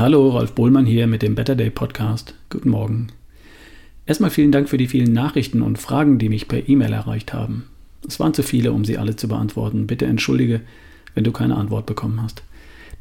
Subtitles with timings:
[0.00, 2.32] Hallo, Ralf Bohlmann hier mit dem Better Day Podcast.
[2.48, 3.08] Guten Morgen.
[4.06, 7.64] Erstmal vielen Dank für die vielen Nachrichten und Fragen, die mich per E-Mail erreicht haben.
[8.08, 9.86] Es waren zu viele, um sie alle zu beantworten.
[9.86, 10.62] Bitte entschuldige,
[11.12, 12.42] wenn du keine Antwort bekommen hast.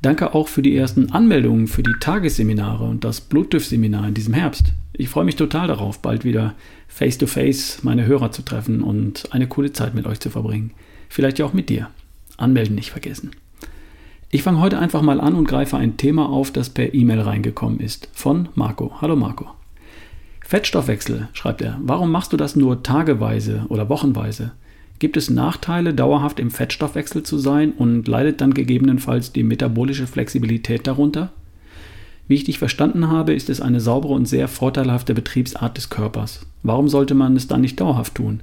[0.02, 4.74] Danke auch für die ersten Anmeldungen für die Tagesseminare und das Bluetooth-Seminar in diesem Herbst.
[4.92, 6.54] Ich freue mich total darauf, bald wieder
[6.90, 10.72] face-to-face -face meine Hörer zu treffen und eine coole Zeit mit euch zu verbringen.
[11.08, 11.92] Vielleicht ja auch mit dir.
[12.36, 13.32] Anmelden nicht vergessen.
[14.32, 17.80] Ich fange heute einfach mal an und greife ein Thema auf, das per E-Mail reingekommen
[17.80, 18.10] ist.
[18.14, 18.92] Von Marco.
[19.02, 19.48] Hallo Marco.
[20.42, 21.80] Fettstoffwechsel, schreibt er.
[21.82, 24.52] Warum machst du das nur tageweise oder wochenweise?
[25.00, 30.86] Gibt es Nachteile, dauerhaft im Fettstoffwechsel zu sein und leidet dann gegebenenfalls die metabolische Flexibilität
[30.86, 31.32] darunter?
[32.28, 36.46] Wie ich dich verstanden habe, ist es eine saubere und sehr vorteilhafte Betriebsart des Körpers.
[36.62, 38.42] Warum sollte man es dann nicht dauerhaft tun?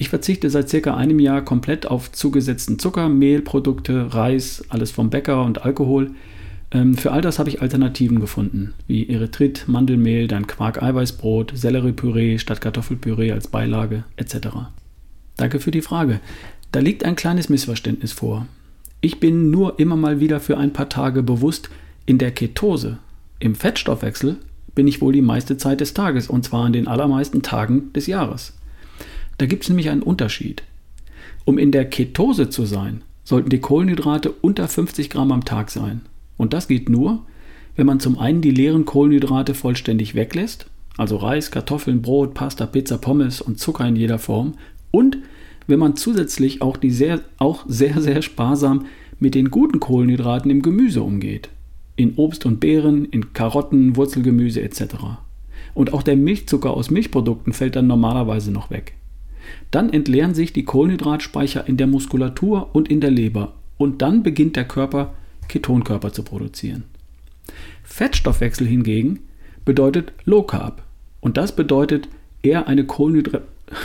[0.00, 5.44] Ich verzichte seit circa einem Jahr komplett auf zugesetzten Zucker, Mehlprodukte, Reis, alles vom Bäcker
[5.44, 6.12] und Alkohol.
[6.70, 12.60] Ähm, für all das habe ich Alternativen gefunden, wie Erythrit, Mandelmehl, dann Quark-Eiweißbrot, Selleriepüree statt
[12.60, 14.36] Kartoffelpüree als Beilage etc.
[15.36, 16.20] Danke für die Frage.
[16.70, 18.46] Da liegt ein kleines Missverständnis vor.
[19.00, 21.70] Ich bin nur immer mal wieder für ein paar Tage bewusst
[22.06, 22.98] in der Ketose.
[23.40, 24.36] Im Fettstoffwechsel
[24.76, 28.06] bin ich wohl die meiste Zeit des Tages und zwar an den allermeisten Tagen des
[28.06, 28.57] Jahres.
[29.38, 30.62] Da gibt es nämlich einen Unterschied.
[31.44, 36.02] Um in der Ketose zu sein, sollten die Kohlenhydrate unter 50 Gramm am Tag sein.
[36.36, 37.24] Und das geht nur,
[37.76, 42.98] wenn man zum einen die leeren Kohlenhydrate vollständig weglässt, also Reis, Kartoffeln, Brot, Pasta, Pizza,
[42.98, 44.54] Pommes und Zucker in jeder Form
[44.90, 45.18] und
[45.68, 48.86] wenn man zusätzlich auch, die sehr, auch sehr, sehr sparsam
[49.20, 51.50] mit den guten Kohlenhydraten im Gemüse umgeht.
[51.94, 54.94] In Obst und Beeren, in Karotten, Wurzelgemüse etc.
[55.74, 58.94] Und auch der Milchzucker aus Milchprodukten fällt dann normalerweise noch weg.
[59.70, 64.56] Dann entleeren sich die Kohlenhydratspeicher in der Muskulatur und in der Leber und dann beginnt
[64.56, 65.14] der Körper
[65.48, 66.84] Ketonkörper zu produzieren.
[67.82, 69.20] Fettstoffwechsel hingegen
[69.64, 70.82] bedeutet Low Carb
[71.20, 72.08] und das bedeutet
[72.42, 73.40] eher eine Kohlenhydra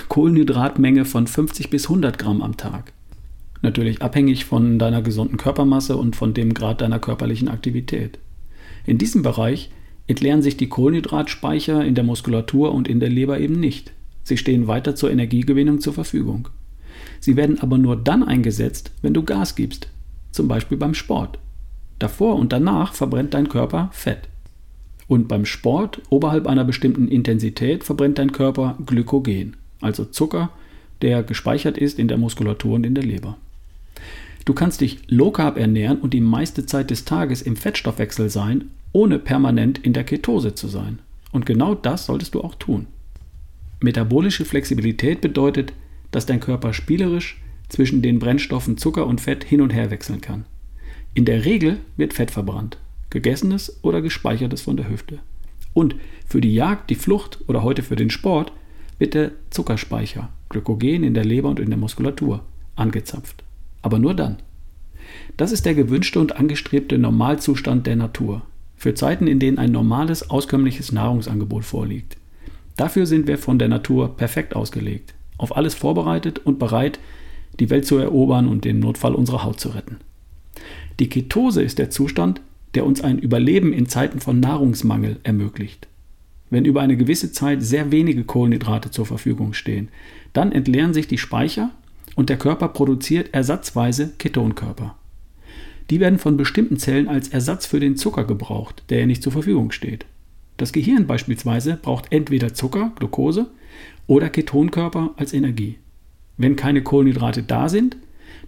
[0.08, 2.94] Kohlenhydratmenge von 50 bis 100 Gramm am Tag.
[3.62, 8.20] Natürlich abhängig von deiner gesunden Körpermasse und von dem Grad deiner körperlichen Aktivität.
[8.86, 9.72] In diesem Bereich
[10.08, 13.92] entleeren sich die Kohlenhydratspeicher in der Muskulatur und in der Leber eben nicht.
[14.24, 16.50] Sie stehen weiter zur Energiegewinnung zur Verfügung.
[17.20, 19.90] Sie werden aber nur dann eingesetzt, wenn du Gas gibst,
[20.32, 21.40] zum Beispiel beim Sport.
[22.00, 24.30] Davor und danach verbrennt dein Körper Fett.
[25.08, 30.50] Und beim Sport oberhalb einer bestimmten Intensität verbrennt dein Körper Glykogen also Zucker,
[31.02, 33.38] der gespeichert ist in der Muskulatur und in der Leber.
[34.46, 38.70] Du kannst dich low carb ernähren und die meiste Zeit des Tages im Fettstoffwechsel sein,
[38.92, 41.00] ohne permanent in der Ketose zu sein.
[41.32, 42.88] Und genau das solltest du auch tun.
[43.84, 45.74] Metabolische Flexibilität bedeutet,
[46.12, 50.46] dass dein Körper spielerisch zwischen den Brennstoffen Zucker und Fett hin und her wechseln kann.
[51.14, 52.78] In der Regel wird Fett verbrannt,
[53.10, 55.20] gegessenes oder gespeichertes von der Hüfte.
[55.74, 55.96] Und
[56.26, 58.54] für die Jagd, die Flucht oder heute für den Sport
[59.00, 62.46] wird der Zuckerspeicher, Glykogen in der Leber und in der Muskulatur,
[62.78, 63.44] angezapft.
[63.82, 64.38] Aber nur dann.
[65.36, 68.44] Das ist der gewünschte und angestrebte Normalzustand der Natur.
[68.78, 72.16] Für Zeiten, in denen ein normales, auskömmliches Nahrungsangebot vorliegt.
[72.76, 77.00] Dafür sind wir von der Natur perfekt ausgelegt, auf alles vorbereitet und bereit,
[77.60, 79.98] die Welt zu erobern und im Notfall unsere Haut zu retten.
[81.00, 82.42] Die Ketose ist der Zustand,
[82.76, 85.88] der uns ein Überleben in Zeiten von Nahrungsmangel ermöglicht
[86.54, 89.90] wenn über eine gewisse Zeit sehr wenige Kohlenhydrate zur Verfügung stehen.
[90.34, 91.72] Dann entleeren sich die Speicher
[92.16, 94.96] und der Körper produziert ersatzweise Ketonkörper.
[95.90, 99.32] Die werden von bestimmten Zellen als Ersatz für den Zucker gebraucht, der ja nicht zur
[99.32, 100.06] Verfügung steht.
[100.58, 103.48] Das Gehirn beispielsweise braucht entweder Zucker, Glucose,
[104.08, 105.78] oder Ketonkörper als Energie.
[106.38, 107.98] Wenn keine Kohlenhydrate da sind,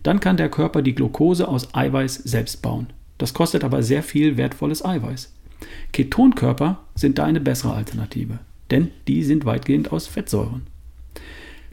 [0.03, 2.87] dann kann der Körper die Glucose aus Eiweiß selbst bauen.
[3.17, 5.33] Das kostet aber sehr viel wertvolles Eiweiß.
[5.93, 8.39] Ketonkörper sind da eine bessere Alternative,
[8.71, 10.67] denn die sind weitgehend aus Fettsäuren.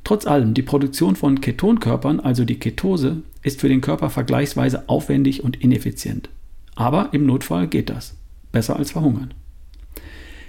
[0.05, 5.43] Trotz allem, die Produktion von Ketonkörpern, also die Ketose, ist für den Körper vergleichsweise aufwendig
[5.44, 6.28] und ineffizient.
[6.75, 8.17] Aber im Notfall geht das.
[8.50, 9.35] Besser als verhungern.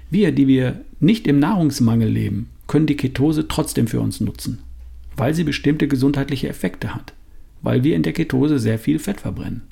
[0.10, 4.60] Wir, die wir nicht im Nahrungsmangel leben, können die Ketose trotzdem für uns nutzen,
[5.16, 7.14] weil sie bestimmte gesundheitliche Effekte hat,
[7.62, 9.64] weil wir in der Ketose sehr viel Fett verbrennen.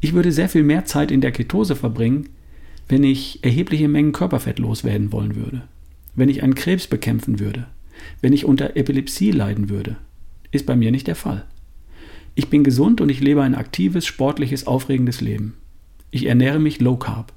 [0.00, 2.28] Ich würde sehr viel mehr Zeit in der Ketose verbringen,
[2.88, 5.62] wenn ich erhebliche Mengen Körperfett loswerden wollen würde,
[6.14, 7.66] wenn ich einen Krebs bekämpfen würde,
[8.20, 9.96] wenn ich unter Epilepsie leiden würde.
[10.50, 11.44] Ist bei mir nicht der Fall.
[12.34, 15.54] Ich bin gesund und ich lebe ein aktives, sportliches, aufregendes Leben.
[16.10, 17.32] Ich ernähre mich low carb.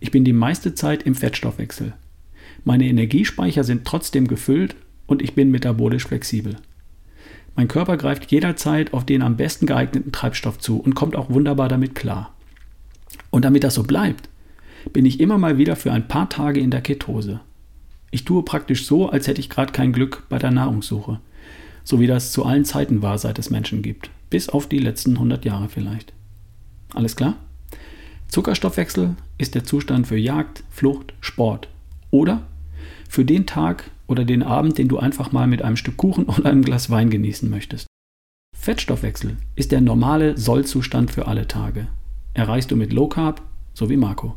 [0.00, 1.94] Ich bin die meiste Zeit im Fettstoffwechsel.
[2.64, 6.56] Meine Energiespeicher sind trotzdem gefüllt und ich bin metabolisch flexibel.
[7.56, 11.68] Mein Körper greift jederzeit auf den am besten geeigneten Treibstoff zu und kommt auch wunderbar
[11.68, 12.34] damit klar.
[13.30, 14.28] Und damit das so bleibt,
[14.92, 17.40] bin ich immer mal wieder für ein paar Tage in der Ketose.
[18.10, 21.20] Ich tue praktisch so, als hätte ich gerade kein Glück bei der Nahrungssuche,
[21.82, 25.14] so wie das zu allen Zeiten war, seit es Menschen gibt, bis auf die letzten
[25.14, 26.12] 100 Jahre vielleicht.
[26.94, 27.36] Alles klar?
[28.28, 31.68] Zuckerstoffwechsel ist der Zustand für Jagd, Flucht, Sport
[32.10, 32.46] oder
[33.08, 36.44] für den Tag oder den Abend, den du einfach mal mit einem Stück Kuchen oder
[36.50, 37.86] einem Glas Wein genießen möchtest.
[38.54, 41.88] Fettstoffwechsel ist der normale Sollzustand für alle Tage.
[42.34, 43.40] Erreichst du mit Low Carb,
[43.72, 44.36] so wie Marco.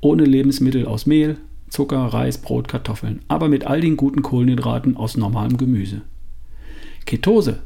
[0.00, 1.36] Ohne Lebensmittel aus Mehl,
[1.68, 6.02] Zucker, Reis, Brot, Kartoffeln, aber mit all den guten Kohlenhydraten aus normalem Gemüse.
[7.06, 7.60] Ketose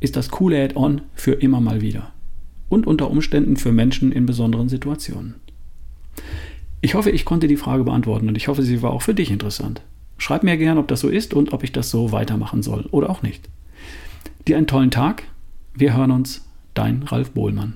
[0.00, 2.12] ist das coole Add-on für immer mal wieder
[2.68, 5.36] und unter Umständen für Menschen in besonderen Situationen.
[6.80, 9.30] Ich hoffe, ich konnte die Frage beantworten und ich hoffe, sie war auch für dich
[9.30, 9.82] interessant.
[10.16, 13.10] Schreib mir gern, ob das so ist und ob ich das so weitermachen soll oder
[13.10, 13.48] auch nicht.
[14.46, 15.24] Dir einen tollen Tag.
[15.74, 16.44] Wir hören uns.
[16.74, 17.74] Dein Ralf Bohlmann.